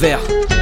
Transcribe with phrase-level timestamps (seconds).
[0.00, 0.57] À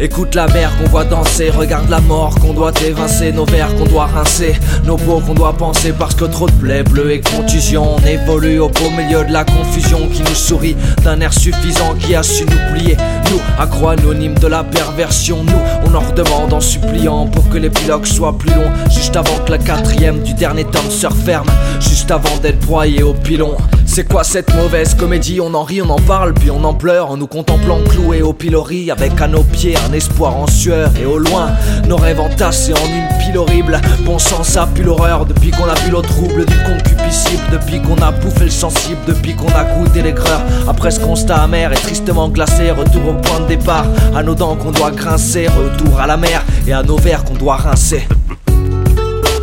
[0.00, 3.86] écoute la mer qu'on voit danser, regarde la mort qu'on doit évincer, nos verres qu'on
[3.86, 7.96] doit rincer, nos peaux qu'on doit penser parce que trop de plaies bleues et contusions.
[7.96, 12.14] On évolue au beau milieu de la confusion qui nous sourit d'un air suffisant qui
[12.14, 12.96] a su nous plier.
[13.30, 18.06] Nous, accro anonymes de la perversion, nous, on en redemande en suppliant pour que l'épilogue
[18.06, 21.48] soit plus long, juste avant que la quatrième du dernier tome se referme,
[21.80, 23.56] juste avant d'être broyé au pilon.
[23.98, 25.40] C'est quoi cette mauvaise comédie?
[25.40, 28.32] On en rit, on en parle, puis on en pleure en nous contemplant cloués au
[28.32, 30.92] pilori avec à nos pieds un espoir en sueur.
[31.02, 31.50] Et au loin
[31.88, 33.80] nos rêves entassés en une pile horrible.
[34.04, 37.96] Bon sang, ça pue l'horreur depuis qu'on a vu l'eau trouble du concupiscible, depuis qu'on
[37.96, 40.42] a bouffé le sensible, depuis qu'on a goûté l'aigreur.
[40.68, 44.54] Après ce constat amer et tristement glacé, retour au point de départ, à nos dents
[44.54, 46.44] qu'on doit grincer, retour à la mer.
[46.68, 48.06] Et à nos verres qu'on doit rincer.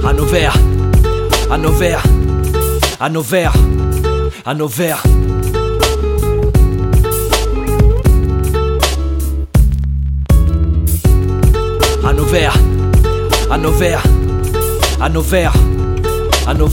[0.08, 0.58] À nos verres,
[1.52, 2.04] à nos verres,
[3.02, 3.56] à nos verres,
[4.46, 5.04] à nos verres.
[16.46, 16.68] À nos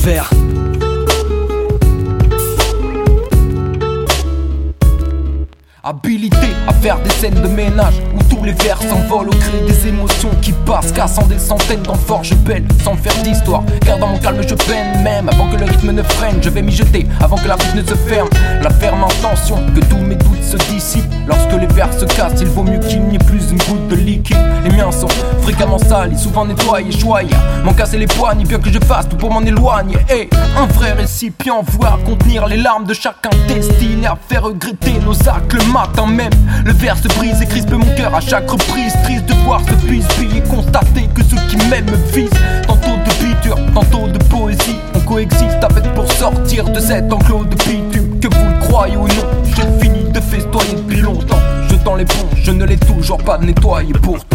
[5.84, 6.36] Habilité
[6.68, 10.30] à faire des scènes de ménage où tous les vers s'envolent au cri des émotions
[10.40, 13.64] qui passent, cassant des centaines d'enforges belles sans faire d'histoire.
[13.84, 16.40] Car dans mon calme je peine même avant que le rythme ne freine.
[16.40, 18.28] Je vais m'y jeter avant que la bouche ne se ferme.
[18.62, 21.12] La ferme intention que tous mes doutes se dissipent.
[21.26, 23.96] Lorsque les vers se cassent, il vaut mieux qu'il n'y ait plus une goutte de
[23.96, 24.36] liquide.
[24.62, 25.08] Les miens sont
[25.42, 27.28] fréquemment salis, souvent nettoyés, choyés.
[27.64, 29.96] M'en casser les poignes, bien que je fasse tout pour m'en éloigner.
[30.10, 35.14] Et un vrai récipient, voir contenir les larmes de chacun destiné à faire regretter nos
[35.28, 36.32] actes le matin même.
[36.64, 38.94] Le verre se brise et crispe mon cœur à chaque reprise.
[39.04, 42.30] Triste de voir ce bisbille et constater que ceux qui m'aiment me visent.
[42.66, 44.76] Tantôt de biture, tantôt de poésie.
[44.94, 48.20] On coexiste avec pour sortir de cet enclos de bitume.
[48.20, 51.40] Que vous le croyez ou non, j'ai fini de festoyer depuis longtemps.
[51.68, 54.31] Jetant l'éponge, je ne l'ai toujours pas nettoyé pourtant.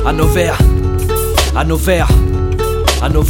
[0.00, 0.58] À nos verres,
[1.54, 2.10] à nos verres,
[3.00, 3.22] à nos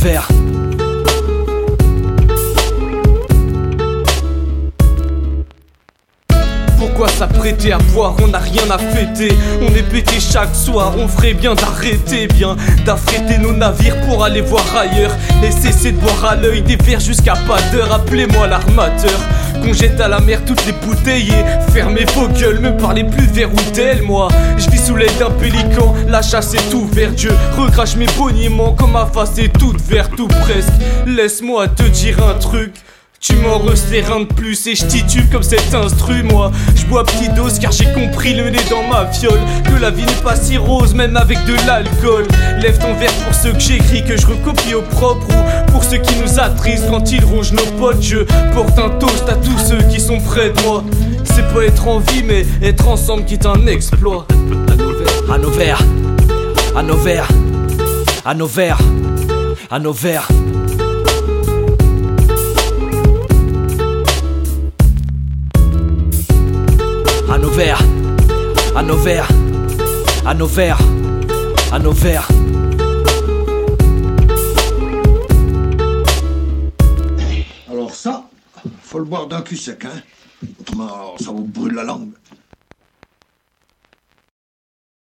[7.72, 9.32] à boire On n'a rien à fêter.
[9.62, 10.94] On est pété chaque soir.
[10.98, 15.12] On ferait bien d'arrêter, bien d'affréter nos navires pour aller voir ailleurs.
[15.42, 17.92] Et cesser de boire à l'œil des verres jusqu'à pas d'heure.
[17.92, 19.18] Appelez-moi l'armateur.
[19.62, 23.26] Qu'on jette à la mer toutes les bouteilles et fermez vos gueules, me parlez plus
[23.26, 24.28] verre ou tel, moi.
[24.56, 27.32] Je vis sous l'aile d'un pélican, la chasse est tout vers Dieu.
[27.58, 30.72] Recrache mes boniments comme ma face est toute verte ou presque.
[31.06, 32.74] Laisse-moi te dire un truc.
[33.20, 33.60] Tu m'en
[33.90, 36.50] les reins de plus et je titube comme cet instru moi.
[36.74, 40.06] Je bois petite dose car j'ai compris le nez dans ma fiole Que la vie
[40.06, 42.26] n'est pas si rose même avec de l'alcool.
[42.62, 45.98] Lève ton verre pour ceux que j'écris que je recopie au propre Ou pour ceux
[45.98, 48.00] qui nous attristent quand ils rongent nos potes.
[48.00, 48.20] Je
[48.54, 50.82] porte un toast à tous ceux qui sont près de moi.
[51.24, 54.26] C'est pas être en vie mais être ensemble qui est un exploit.
[55.30, 55.82] À nos verres,
[56.74, 57.28] à nos verres,
[58.24, 58.80] à nos verres,
[59.70, 60.28] à nos verres.
[67.30, 67.80] À nos verres,
[68.74, 69.28] à nos verres,
[70.26, 70.80] à nos verres,
[71.72, 72.28] à nos verres.
[77.70, 78.24] Alors ça,
[78.82, 80.02] faut le boire d'un cul sec, hein
[80.60, 82.10] Autrement, ça vous brûle la langue.